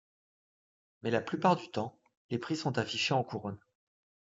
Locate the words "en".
3.13-3.23